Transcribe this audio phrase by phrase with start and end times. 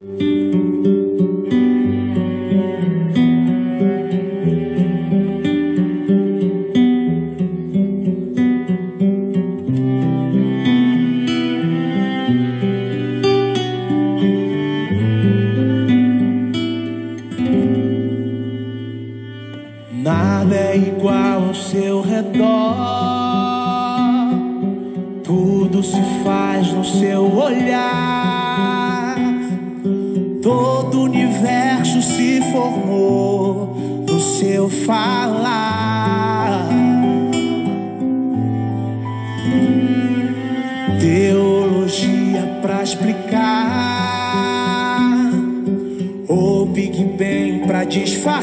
[0.00, 0.37] Nada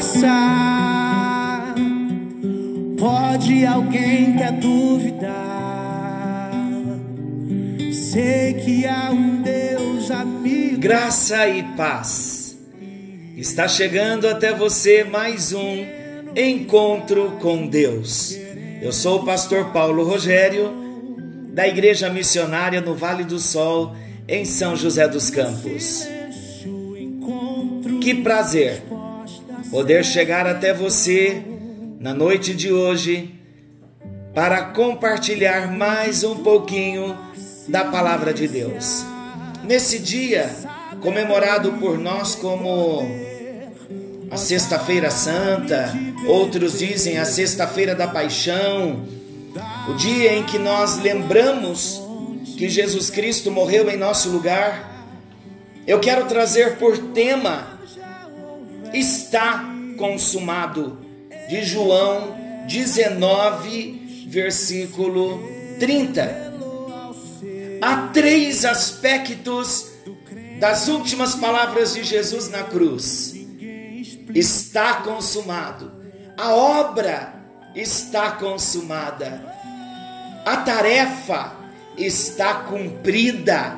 [0.06, 1.74] disfarçar.
[2.98, 6.50] Pode alguém quer duvidar?
[7.92, 10.78] Sei que há um Deus amigo.
[10.78, 12.56] Graça e paz.
[13.36, 15.84] Está chegando até você mais um
[16.34, 18.36] encontro com Deus.
[18.80, 20.72] Eu sou o pastor Paulo Rogério,
[21.52, 23.94] da Igreja Missionária no Vale do Sol,
[24.28, 26.06] em São José dos Campos.
[28.00, 28.82] Que prazer
[29.70, 31.42] poder chegar até você
[31.98, 33.34] na noite de hoje
[34.34, 37.16] para compartilhar mais um pouquinho
[37.68, 39.04] da palavra de Deus.
[39.64, 40.48] Nesse dia,
[41.00, 43.02] comemorado por nós como
[44.30, 45.92] a Sexta-feira Santa,
[46.28, 49.04] outros dizem a Sexta-feira da Paixão,
[49.88, 52.00] o dia em que nós lembramos
[52.56, 54.92] que Jesus Cristo morreu em nosso lugar,
[55.86, 57.75] eu quero trazer por tema
[58.98, 59.64] está
[59.96, 60.98] consumado
[61.48, 65.40] de João 19, versículo
[65.78, 66.46] 30.
[67.80, 69.92] Há três aspectos
[70.58, 73.34] das últimas palavras de Jesus na cruz.
[74.34, 75.92] Está consumado.
[76.36, 77.34] A obra
[77.74, 79.54] está consumada.
[80.44, 81.56] A tarefa
[81.96, 83.76] está cumprida.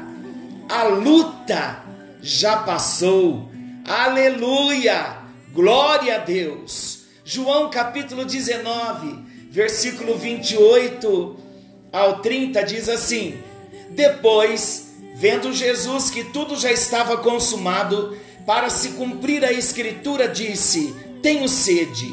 [0.69, 1.83] A luta
[2.21, 3.51] já passou.
[3.89, 5.17] Aleluia!
[5.51, 7.05] Glória a Deus.
[7.25, 9.19] João capítulo 19,
[9.51, 11.37] versículo 28
[11.91, 13.43] ao 30 diz assim:
[13.89, 21.49] Depois, vendo Jesus que tudo já estava consumado, para se cumprir a escritura, disse: Tenho
[21.49, 22.13] sede.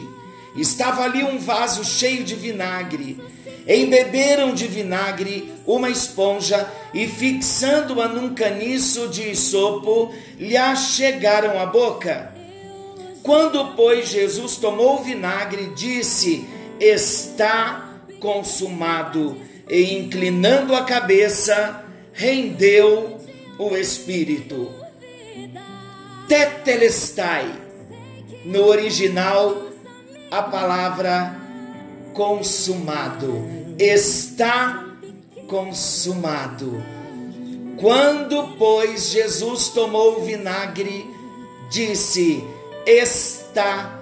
[0.56, 3.22] Estava ali um vaso cheio de vinagre.
[3.68, 12.31] Embeberam de vinagre uma esponja e, fixando-a num caniço de isopo, lhe achegaram a boca.
[13.24, 16.48] Quando, pois, Jesus tomou o vinagre, disse:
[16.80, 17.90] Está
[18.20, 19.36] consumado.
[19.68, 21.84] E, inclinando a cabeça,
[22.14, 23.20] rendeu
[23.58, 24.72] o espírito.
[26.28, 27.52] Tetelestai.
[28.46, 29.70] No original,
[30.30, 31.44] a palavra
[32.16, 33.46] consumado.
[33.78, 34.86] Está
[35.48, 36.81] consumado.
[37.78, 41.06] Quando, pois, Jesus tomou o vinagre,
[41.70, 42.44] disse:
[42.88, 44.00] Está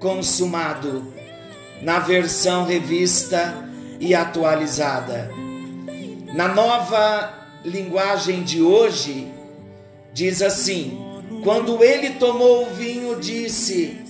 [0.00, 1.12] consumado.
[1.82, 3.68] Na versão revista
[4.00, 5.30] e atualizada.
[6.34, 7.34] Na nova
[7.64, 9.30] linguagem de hoje,
[10.14, 10.98] diz assim:
[11.44, 14.00] Quando ele tomou o vinho, disse: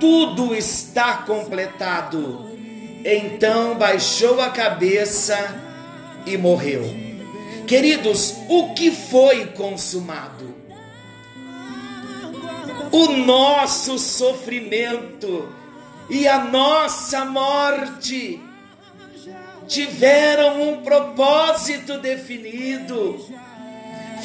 [0.00, 2.49] Tudo está completado.
[3.04, 5.36] Então baixou a cabeça
[6.26, 6.84] e morreu.
[7.66, 10.54] Queridos, o que foi consumado?
[12.92, 15.48] O nosso sofrimento
[16.10, 18.40] e a nossa morte
[19.68, 23.24] tiveram um propósito definido.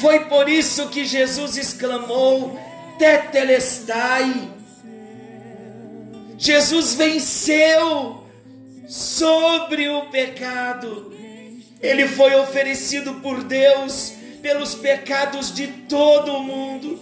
[0.00, 2.58] Foi por isso que Jesus exclamou:
[2.98, 4.50] Tetelestai.
[6.36, 8.25] Jesus venceu
[8.86, 11.12] sobre o pecado.
[11.82, 17.00] Ele foi oferecido por Deus pelos pecados de todo o mundo.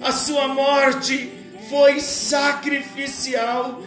[0.00, 1.32] A sua morte
[1.68, 3.82] foi sacrificial.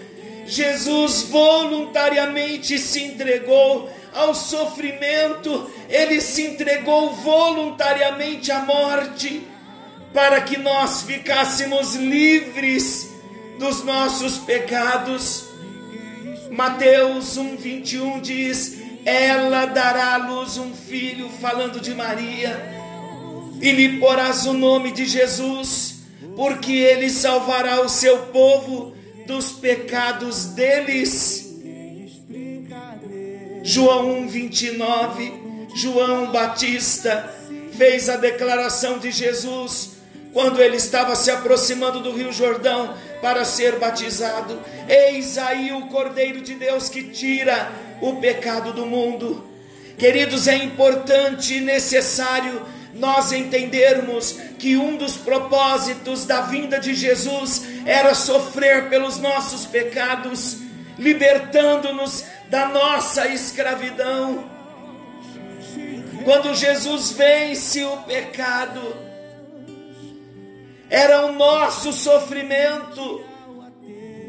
[0.46, 9.46] Jesus voluntariamente se entregou ao sofrimento, ele se entregou voluntariamente à morte,
[10.14, 13.10] para que nós ficássemos livres
[13.60, 15.47] dos nossos pecados.
[16.58, 22.60] Mateus 1:21 diz: Ela dará à luz um filho, falando de Maria,
[23.62, 26.00] e lhe porás o nome de Jesus,
[26.36, 28.96] porque ele salvará o seu povo
[29.28, 31.48] dos pecados deles.
[33.62, 37.36] João 1:29, João Batista
[37.78, 39.98] fez a declaração de Jesus
[40.34, 42.96] quando ele estava se aproximando do Rio Jordão
[43.28, 44.58] para ser batizado.
[44.88, 47.70] Eis aí o Cordeiro de Deus que tira
[48.00, 49.46] o pecado do mundo.
[49.98, 57.64] Queridos, é importante e necessário nós entendermos que um dos propósitos da vinda de Jesus
[57.86, 60.60] era sofrer pelos nossos pecados,
[60.98, 64.50] libertando-nos da nossa escravidão.
[66.24, 69.07] Quando Jesus vence o pecado,
[70.90, 73.24] era o nosso sofrimento,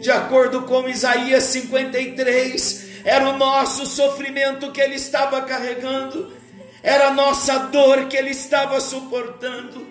[0.01, 6.39] de acordo com Isaías 53, era o nosso sofrimento que ele estava carregando
[6.83, 9.87] era a nossa dor que ele estava suportando,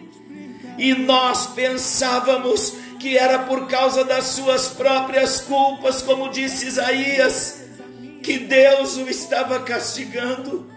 [0.77, 7.63] e nós pensávamos que era por causa das suas próprias culpas, como disse Isaías,
[8.23, 10.69] que Deus o estava castigando,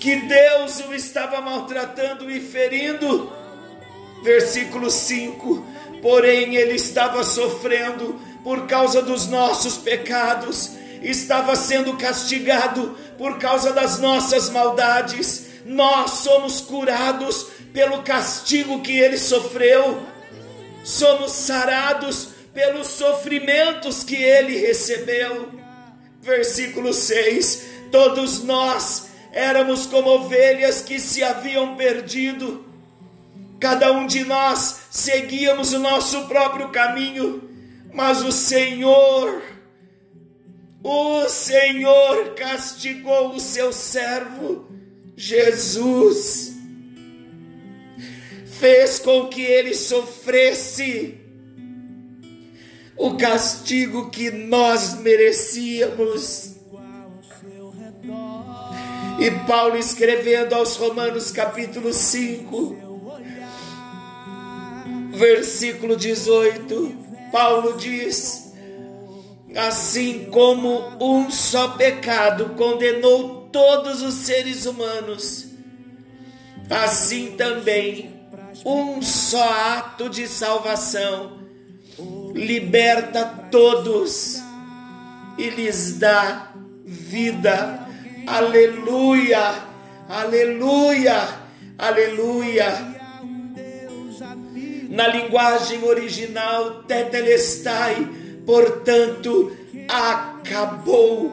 [0.00, 3.32] que Deus o estava maltratando e ferindo.
[4.22, 5.66] Versículo 5:
[6.00, 10.72] Porém, ele estava sofrendo por causa dos nossos pecados,
[11.02, 19.16] estava sendo castigado por causa das nossas maldades, nós somos curados pelo castigo que ele
[19.16, 20.00] sofreu,
[20.82, 25.50] somos sarados pelos sofrimentos que ele recebeu.
[26.20, 32.71] Versículo 6: Todos nós éramos como ovelhas que se haviam perdido,
[33.62, 37.48] cada um de nós seguíamos o nosso próprio caminho,
[37.94, 39.40] mas o Senhor,
[40.82, 44.68] o Senhor castigou o seu servo,
[45.16, 46.56] Jesus,
[48.58, 51.20] fez com que ele sofresse
[52.96, 56.56] o castigo que nós merecíamos.
[59.20, 62.81] E Paulo escrevendo aos Romanos capítulo 5,
[65.22, 66.96] versículo 18,
[67.30, 68.52] Paulo diz:
[69.54, 75.46] Assim como um só pecado condenou todos os seres humanos,
[76.68, 78.20] assim também
[78.66, 81.40] um só ato de salvação
[82.34, 84.42] liberta todos
[85.38, 86.52] e lhes dá
[86.84, 87.86] vida.
[88.26, 89.54] Aleluia,
[90.08, 91.28] aleluia,
[91.78, 92.91] aleluia.
[94.92, 98.06] Na linguagem original, tetelestai,
[98.44, 99.56] portanto,
[99.88, 101.32] acabou,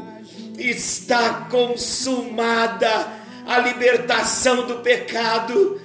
[0.57, 2.89] está consumada
[3.45, 5.81] a libertação do pecado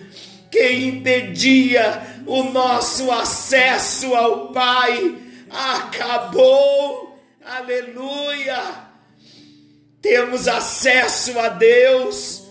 [0.52, 5.18] que impedia o nosso acesso ao Pai.
[5.50, 8.62] Acabou, aleluia.
[10.00, 12.44] Temos acesso a Deus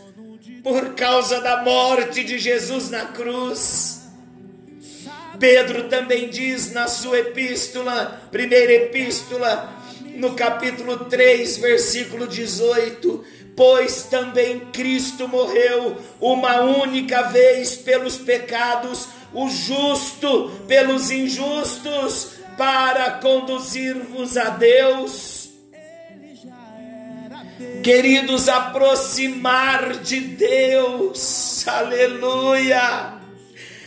[0.62, 3.93] por causa da morte de Jesus na cruz.
[5.44, 9.78] Pedro também diz na sua epístola, primeira epístola,
[10.16, 19.50] no capítulo 3, versículo 18: Pois também Cristo morreu uma única vez pelos pecados, o
[19.50, 25.50] justo pelos injustos, para conduzir-vos a Deus.
[27.84, 33.23] Queridos, aproximar de Deus, aleluia.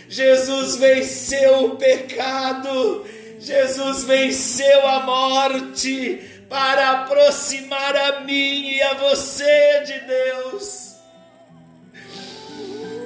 [0.08, 3.04] Jesus venceu o pecado,
[3.38, 10.96] Jesus venceu a morte para aproximar a mim e a você de Deus.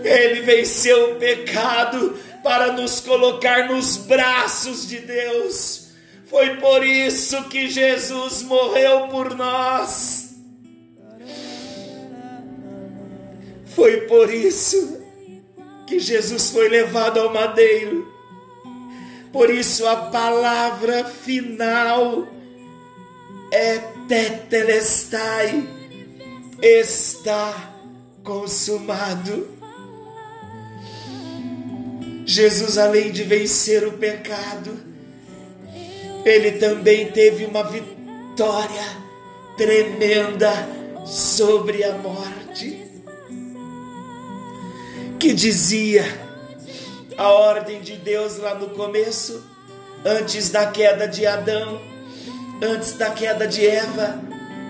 [0.05, 5.91] Ele venceu o pecado para nos colocar nos braços de Deus.
[6.27, 10.35] Foi por isso que Jesus morreu por nós.
[13.67, 15.00] Foi por isso
[15.91, 18.07] que Jesus foi levado ao madeiro.
[19.33, 22.29] Por isso a palavra final
[23.53, 25.69] é tetelestai,
[26.63, 27.75] está
[28.23, 29.49] consumado.
[32.25, 34.79] Jesus, além de vencer o pecado,
[36.25, 38.87] ele também teve uma vitória
[39.57, 40.53] tremenda
[41.05, 42.90] sobre a morte
[45.21, 46.03] que dizia
[47.19, 49.45] a ordem de Deus lá no começo,
[50.03, 51.79] antes da queda de Adão,
[52.63, 54.19] antes da queda de Eva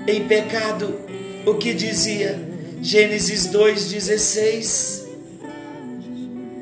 [0.08, 0.98] em pecado,
[1.46, 2.36] o que dizia
[2.82, 5.06] Gênesis 2:16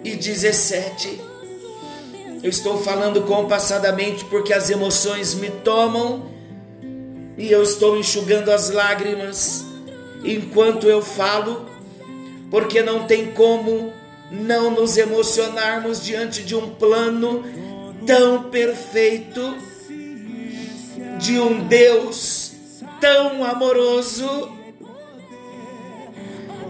[0.04, 1.22] e 17.
[2.42, 6.30] Eu estou falando compassadamente porque as emoções me tomam
[7.38, 9.64] e eu estou enxugando as lágrimas
[10.22, 11.77] enquanto eu falo
[12.50, 13.92] porque não tem como
[14.30, 17.44] não nos emocionarmos diante de um plano
[18.06, 19.56] tão perfeito,
[21.18, 22.52] de um Deus
[23.00, 24.56] tão amoroso,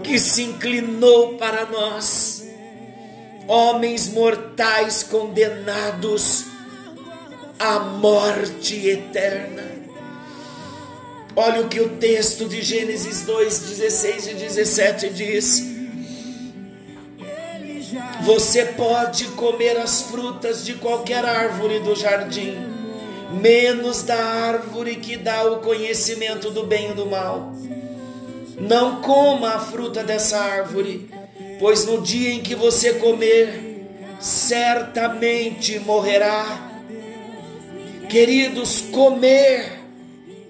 [0.03, 2.47] que se inclinou para nós,
[3.47, 6.47] homens mortais condenados
[7.59, 9.78] à morte eterna.
[11.41, 15.65] Olha o que o texto de Gênesis 2, 16 e 17 diz.
[18.23, 22.57] Você pode comer as frutas de qualquer árvore do jardim,
[23.41, 27.53] menos da árvore que dá o conhecimento do bem e do mal.
[28.59, 31.09] Não coma a fruta dessa árvore,
[31.61, 33.87] pois no dia em que você comer,
[34.19, 36.69] certamente morrerá.
[38.09, 39.78] Queridos, comer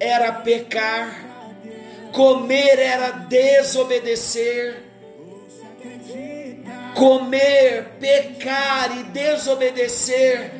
[0.00, 1.24] era pecar,
[2.12, 4.84] comer era desobedecer.
[6.94, 10.50] Comer, pecar e desobedecer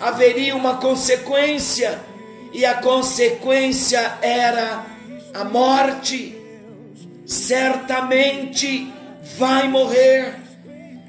[0.00, 2.00] haveria uma consequência,
[2.52, 4.84] e a consequência era
[5.34, 6.36] a morte.
[7.26, 8.92] Certamente
[9.38, 10.34] vai morrer.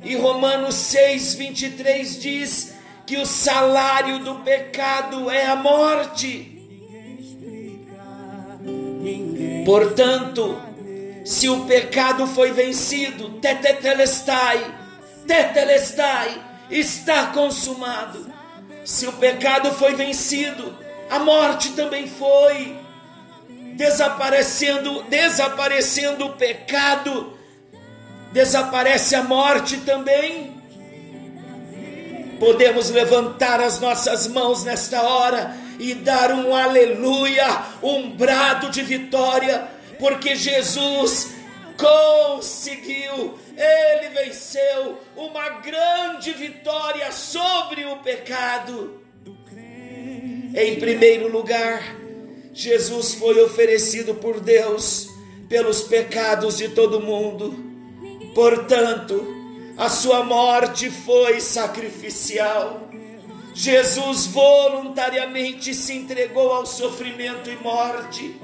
[0.03, 2.74] E Romanos 6, 23 diz
[3.06, 6.57] que o salário do pecado é a morte.
[9.68, 10.58] Portanto,
[11.26, 14.66] se o pecado foi vencido, tetetelestai,
[15.28, 18.32] tetelestai, está consumado.
[18.86, 20.74] Se o pecado foi vencido,
[21.10, 22.78] a morte também foi.
[23.76, 27.38] Desaparecendo, desaparecendo o pecado,
[28.32, 30.62] desaparece a morte também.
[32.40, 37.46] Podemos levantar as nossas mãos nesta hora e dar um aleluia,
[37.82, 39.68] um brado de vitória,
[40.00, 41.36] porque Jesus
[41.78, 49.02] conseguiu, ele venceu uma grande vitória sobre o pecado.
[50.56, 51.84] Em primeiro lugar,
[52.54, 55.10] Jesus foi oferecido por Deus
[55.48, 57.56] pelos pecados de todo mundo.
[58.34, 59.36] Portanto,
[59.78, 62.87] a sua morte foi sacrificial.
[63.58, 68.40] Jesus voluntariamente se entregou ao sofrimento e morte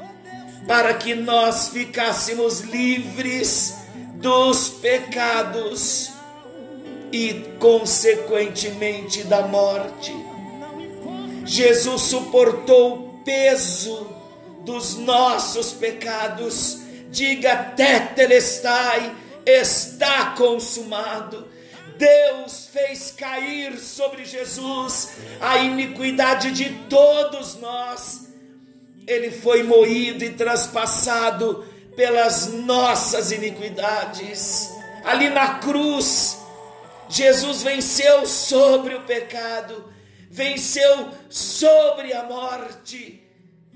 [0.67, 3.75] para que nós ficássemos livres
[4.15, 6.09] dos pecados
[7.11, 10.11] e, consequentemente, da morte.
[11.45, 14.09] Jesus suportou o peso
[14.65, 16.79] dos nossos pecados.
[17.11, 19.15] Diga tetelestai,
[19.45, 21.52] está consumado.
[22.03, 28.27] Deus fez cair sobre Jesus a iniquidade de todos nós.
[29.07, 34.69] Ele foi moído e traspassado pelas nossas iniquidades.
[35.05, 36.39] Ali na cruz,
[37.07, 39.89] Jesus venceu sobre o pecado,
[40.29, 43.23] venceu sobre a morte.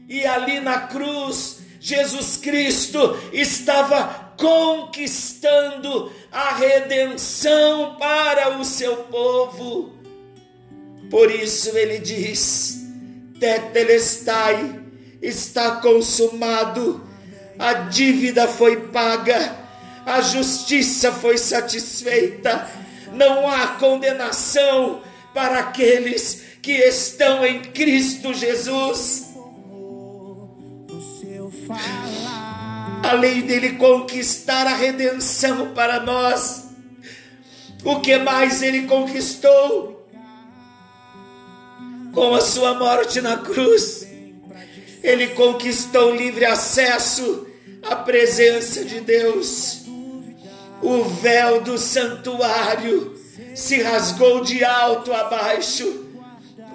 [0.10, 9.94] E ali na cruz, Jesus Cristo estava conquistando a redenção para o seu povo.
[11.10, 12.86] Por isso ele diz:
[13.40, 14.82] Tetelestai,
[15.22, 17.08] está consumado,
[17.58, 19.56] a dívida foi paga,
[20.06, 22.70] a justiça foi satisfeita,
[23.14, 25.02] não há condenação
[25.34, 29.27] para aqueles que estão em Cristo Jesus.
[33.04, 36.68] Além dele conquistar a redenção para nós,
[37.84, 40.08] o que mais ele conquistou?
[42.14, 44.08] Com a sua morte na cruz,
[45.04, 47.48] ele conquistou livre acesso
[47.84, 49.84] à presença de Deus.
[50.82, 53.16] O véu do santuário
[53.56, 56.06] se rasgou de alto a baixo.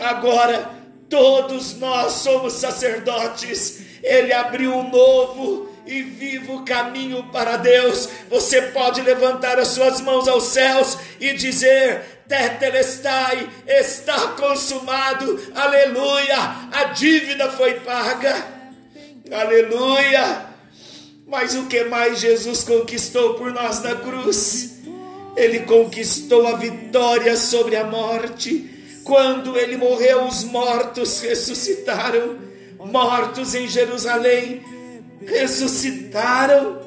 [0.00, 0.70] Agora
[1.08, 3.81] todos nós somos sacerdotes.
[4.02, 8.08] Ele abriu um novo e vivo caminho para Deus.
[8.28, 16.36] Você pode levantar as suas mãos aos céus e dizer: Tetelestai, está consumado, aleluia,
[16.72, 18.46] a dívida foi paga,
[19.30, 20.46] aleluia.
[21.26, 24.72] Mas o que mais Jesus conquistou por nós na cruz?
[25.34, 29.00] Ele conquistou a vitória sobre a morte.
[29.02, 32.38] Quando ele morreu, os mortos ressuscitaram,
[32.86, 34.62] mortos em Jerusalém
[35.26, 36.80] ressuscitaram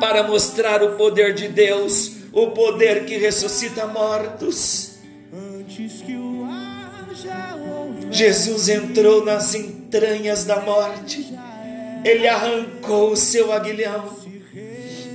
[0.00, 4.98] para mostrar o poder de Deus, o poder que ressuscita mortos.
[8.10, 11.32] Jesus entrou nas entranhas da morte,
[12.04, 14.20] ele arrancou o seu aguilhão,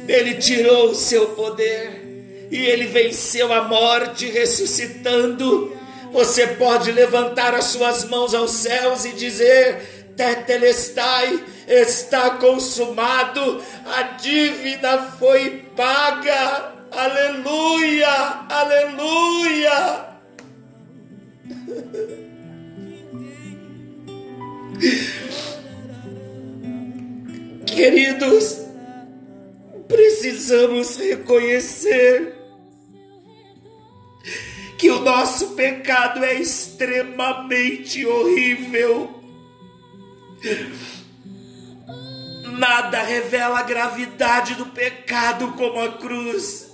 [0.07, 2.07] Ele tirou o seu poder
[2.49, 5.76] e ele venceu a morte ressuscitando.
[6.11, 15.11] Você pode levantar as suas mãos aos céus e dizer: Tetelestai, está consumado, a dívida
[15.19, 16.73] foi paga.
[16.91, 20.07] Aleluia, aleluia.
[27.67, 28.61] Queridos,
[29.87, 32.36] precisamos reconhecer
[34.77, 39.23] que o nosso pecado é extremamente horrível.
[42.57, 46.71] Nada revela a gravidade do pecado como a cruz.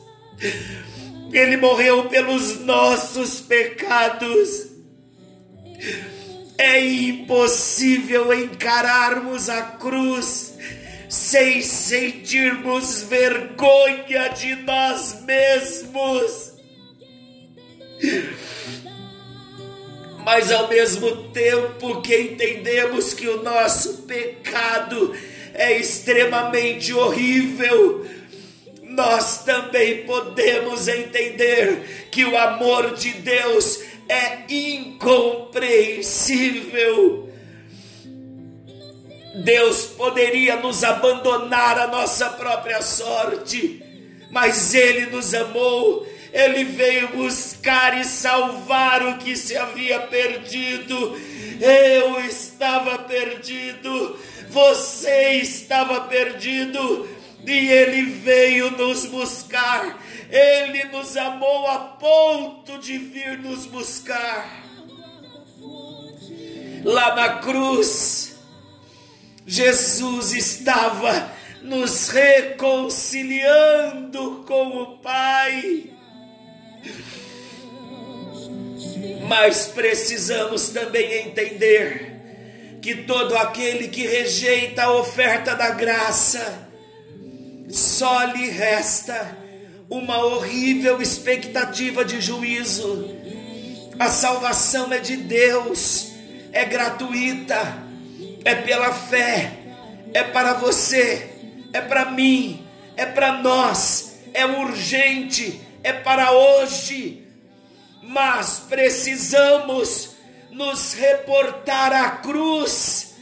[1.32, 4.72] Ele morreu pelos nossos pecados.
[6.58, 10.54] É impossível encararmos a cruz
[11.10, 16.53] sem sentirmos vergonha de nós mesmos.
[20.24, 25.14] Mas ao mesmo tempo que entendemos que o nosso pecado
[25.54, 28.06] é extremamente horrível,
[28.84, 37.30] nós também podemos entender que o amor de Deus é incompreensível.
[39.44, 43.84] Deus poderia nos abandonar à nossa própria sorte,
[44.30, 51.16] mas Ele nos amou, Ele veio buscar e salvar o que se havia perdido.
[51.62, 54.18] Eu estava perdido,
[54.50, 57.08] você estava perdido,
[57.46, 60.02] e Ele veio nos buscar.
[60.32, 64.64] Ele nos amou a ponto de vir nos buscar.
[66.84, 68.40] Lá na cruz,
[69.46, 75.93] Jesus estava nos reconciliando com o Pai.
[79.28, 82.14] Mas precisamos também entender
[82.82, 86.70] que todo aquele que rejeita a oferta da graça,
[87.70, 89.38] só lhe resta
[89.90, 93.10] uma horrível expectativa de juízo.
[93.98, 96.12] A salvação é de Deus,
[96.52, 97.84] é gratuita,
[98.44, 99.52] é pela fé,
[100.14, 101.30] é para você,
[101.72, 102.68] é para mim,
[102.98, 107.28] é para nós, é urgente, é para hoje.
[108.02, 110.16] Mas precisamos
[110.52, 113.16] nos reportar à cruz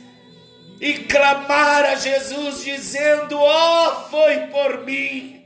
[0.79, 5.45] e clamar a Jesus, dizendo: oh, foi por mim.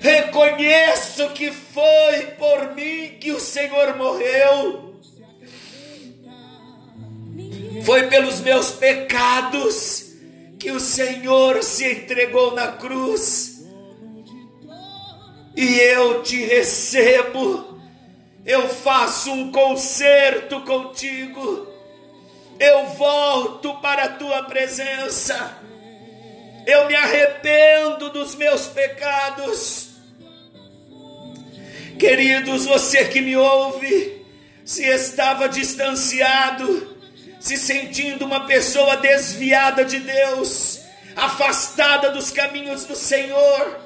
[0.00, 5.00] Reconheço que foi por mim que o Senhor morreu.
[7.84, 10.12] Foi pelos meus pecados
[10.58, 13.51] que o Senhor se entregou na cruz.
[15.56, 17.80] E eu te recebo.
[18.44, 21.72] Eu faço um concerto contigo
[22.62, 25.58] eu volto para a tua presença,
[26.64, 29.88] eu me arrependo dos meus pecados.
[31.98, 34.24] Queridos, você que me ouve,
[34.64, 36.96] se estava distanciado,
[37.40, 40.82] se sentindo uma pessoa desviada de Deus,
[41.16, 43.80] afastada dos caminhos do Senhor,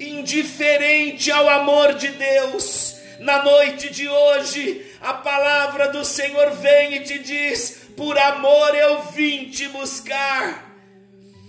[0.00, 7.00] indiferente ao amor de Deus, na noite de hoje, a palavra do Senhor vem e
[7.00, 10.66] te diz: por amor eu vim te buscar.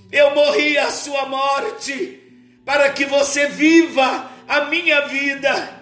[0.10, 2.24] Eu morri a sua morte
[2.66, 5.82] para que você viva a minha vida.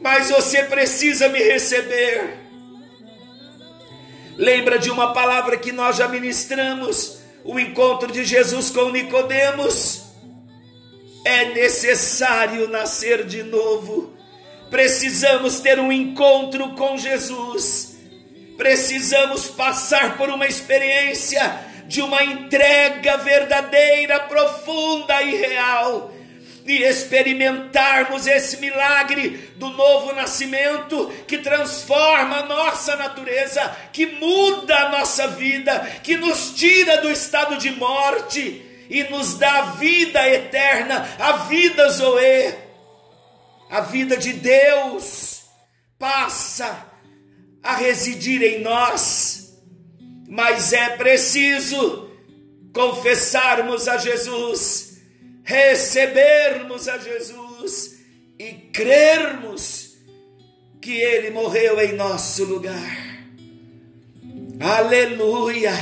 [0.00, 2.40] Mas você precisa me receber.
[4.36, 10.03] Lembra de uma palavra que nós já ministramos, o encontro de Jesus com Nicodemos?
[11.24, 14.14] É necessário nascer de novo.
[14.70, 17.96] Precisamos ter um encontro com Jesus.
[18.58, 26.12] Precisamos passar por uma experiência de uma entrega verdadeira, profunda e real.
[26.66, 34.88] E experimentarmos esse milagre do novo nascimento que transforma a nossa natureza, que muda a
[34.90, 41.08] nossa vida, que nos tira do estado de morte e nos dá a vida eterna,
[41.18, 42.54] a vida Zoe,
[43.70, 45.44] a vida de Deus.
[45.98, 46.86] Passa
[47.62, 49.56] a residir em nós,
[50.28, 52.10] mas é preciso
[52.72, 54.98] confessarmos a Jesus,
[55.44, 57.94] recebermos a Jesus
[58.38, 59.96] e crermos
[60.80, 63.14] que Ele morreu em nosso lugar.
[64.60, 65.72] Aleluia!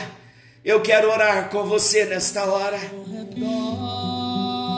[0.65, 2.79] Eu quero orar com você nesta hora.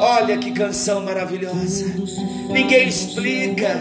[0.00, 1.84] Olha que canção maravilhosa.
[2.50, 3.74] Ninguém explica,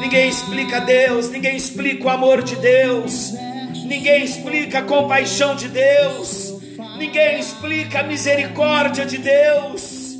[0.00, 3.32] ninguém explica Deus, ninguém explica o amor de Deus,
[3.84, 6.54] ninguém explica a compaixão de Deus,
[6.96, 10.18] ninguém explica a misericórdia de Deus,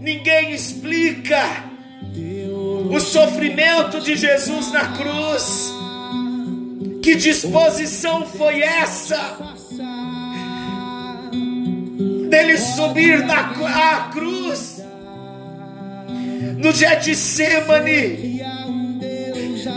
[0.00, 1.66] ninguém explica
[2.90, 5.72] o sofrimento de Jesus na cruz.
[7.00, 9.53] Que disposição foi essa?
[12.74, 14.82] Subir na cruz,
[16.58, 18.42] no Getsemane,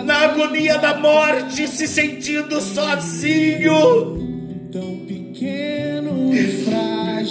[0.03, 4.17] na agonia da morte, se sentindo sozinho.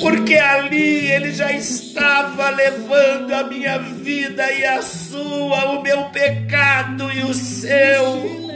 [0.01, 7.11] Porque ali ele já estava levando a minha vida e a sua, o meu pecado
[7.13, 8.47] e o seu.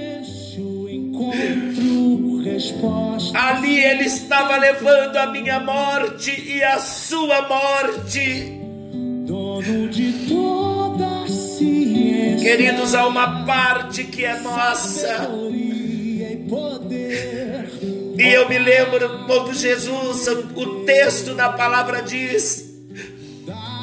[3.34, 8.60] Ali ele estava levando a minha morte e a sua morte.
[9.26, 15.30] Dono de toda ciência, Queridos, há uma parte que é nossa.
[18.18, 22.70] E eu me lembro quando Jesus, o texto da palavra diz,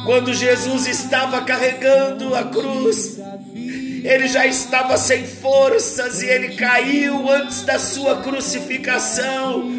[0.06, 3.17] quando Jesus estava carregando a cruz,
[4.04, 9.72] ele já estava sem forças e ele caiu antes da sua crucificação.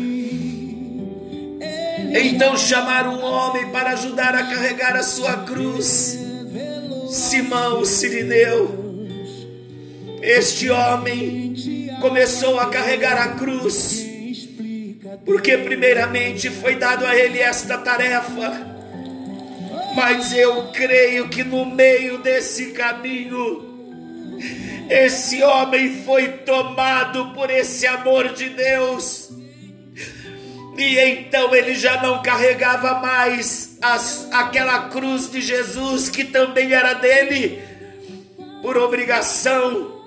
[2.10, 6.18] Então chamaram um homem para ajudar a carregar a sua cruz.
[7.10, 8.88] Simão Sirineu.
[10.20, 11.54] Este homem
[12.00, 14.04] começou a carregar a cruz,
[15.24, 18.78] porque primeiramente foi dado a ele esta tarefa.
[19.94, 23.67] Mas eu creio que no meio desse caminho,
[24.88, 29.30] esse homem foi tomado por esse amor de Deus.
[30.78, 36.94] E então ele já não carregava mais as, aquela cruz de Jesus que também era
[36.94, 37.60] dele,
[38.62, 40.00] por obrigação,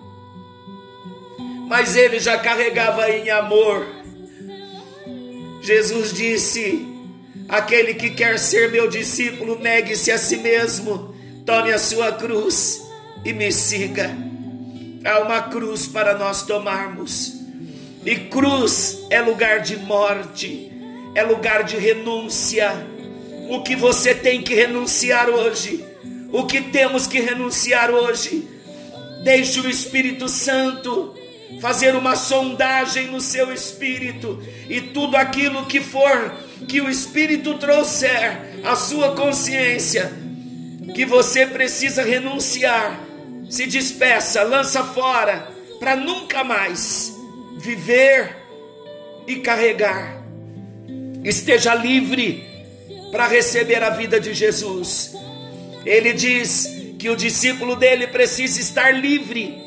[1.68, 3.86] mas ele já carregava em amor.
[5.62, 6.88] Jesus disse:
[7.48, 11.14] Aquele que quer ser meu discípulo, negue-se a si mesmo,
[11.46, 12.82] tome a sua cruz
[13.24, 14.31] e me siga.
[15.04, 17.34] Há uma cruz para nós tomarmos.
[18.06, 20.72] E cruz é lugar de morte,
[21.16, 22.72] é lugar de renúncia.
[23.50, 25.84] O que você tem que renunciar hoje?
[26.32, 28.48] O que temos que renunciar hoje?
[29.24, 31.16] Deixe o Espírito Santo
[31.60, 36.34] fazer uma sondagem no seu espírito e tudo aquilo que for
[36.68, 40.12] que o Espírito trouxer à sua consciência
[40.96, 43.11] que você precisa renunciar
[43.52, 47.14] se despeça, lança fora, para nunca mais
[47.58, 48.38] viver
[49.28, 50.24] e carregar.
[51.22, 52.46] Esteja livre
[53.12, 55.14] para receber a vida de Jesus.
[55.86, 56.66] Ele diz
[56.98, 59.62] que o discípulo dele precisa estar livre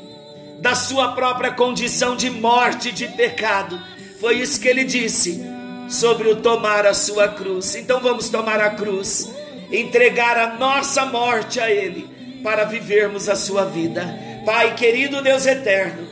[0.61, 3.79] da sua própria condição de morte, de pecado.
[4.19, 5.45] Foi isso que ele disse
[5.91, 7.75] sobre o tomar a sua cruz.
[7.75, 9.31] Então vamos tomar a cruz,
[9.71, 12.14] entregar a nossa morte a Ele
[12.45, 14.07] para vivermos a sua vida.
[14.45, 16.07] Pai querido Deus eterno,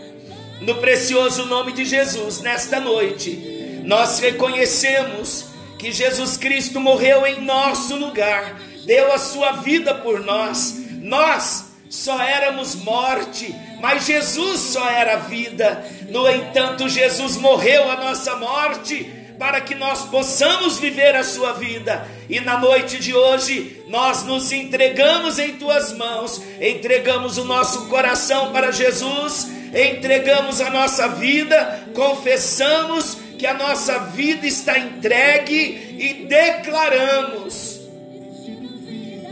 [0.63, 5.45] no precioso nome de Jesus, nesta noite, nós reconhecemos
[5.79, 10.81] que Jesus Cristo morreu em nosso lugar, deu a sua vida por nós.
[11.03, 15.85] Nós só éramos morte, mas Jesus só era vida.
[16.09, 22.07] No entanto, Jesus morreu a nossa morte para que nós possamos viver a sua vida.
[22.31, 28.53] E na noite de hoje, nós nos entregamos em tuas mãos, entregamos o nosso coração
[28.53, 37.81] para Jesus, entregamos a nossa vida, confessamos que a nossa vida está entregue e declaramos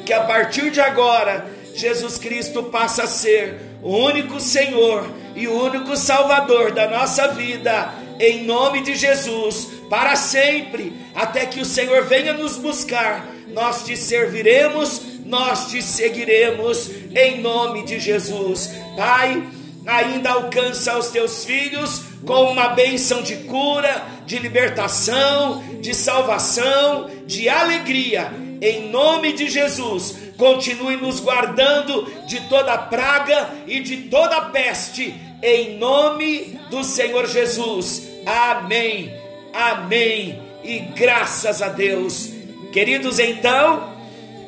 [0.05, 5.67] que a partir de agora, Jesus Cristo passa a ser o único Senhor e o
[5.67, 12.05] único Salvador da nossa vida, em nome de Jesus para sempre, até que o Senhor
[12.05, 13.27] venha nos buscar.
[13.49, 18.71] Nós te serviremos, nós te seguiremos, em nome de Jesus.
[18.97, 19.43] Pai,
[19.85, 27.49] ainda alcança os teus filhos com uma bênção de cura, de libertação, de salvação, de
[27.49, 30.17] alegria, em nome de Jesus.
[30.37, 38.09] Continue nos guardando de toda praga e de toda peste, em nome do Senhor Jesus.
[38.25, 39.20] Amém.
[39.53, 42.31] Amém e graças a Deus.
[42.73, 43.93] Queridos, então,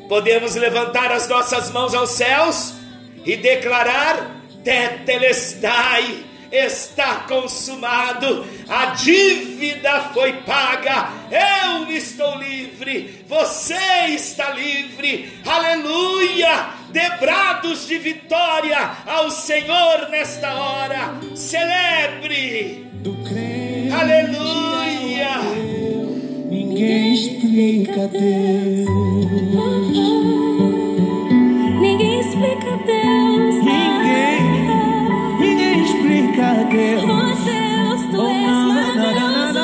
[0.07, 2.73] podemos levantar as nossas mãos aos céus
[3.25, 13.75] e declarar: Tetelestai, está consumado, a dívida foi paga, eu estou livre, você
[14.09, 16.69] está livre, aleluia!
[16.89, 22.87] Debrados de vitória ao Senhor nesta hora, celebre,
[23.91, 24.82] aleluia!
[26.49, 28.87] Ninguém explica Deus.
[31.79, 33.55] Ninguém explica Deus.
[33.55, 34.41] Ninguém,
[35.39, 37.03] ninguém explica Deus.
[37.03, 39.59] Oh Deus, tu maravilhoso.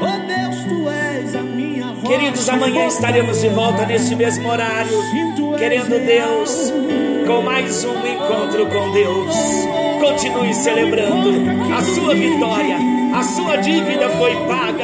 [0.00, 2.06] Oh és a minha rocha.
[2.06, 4.98] Queridos, amanhã estaremos de volta neste mesmo horário,
[5.58, 6.72] querendo Deus,
[7.26, 9.34] com mais um encontro com Deus.
[10.00, 11.30] Continue celebrando
[11.74, 12.76] a sua vitória,
[13.24, 14.83] sua dívida foi paga.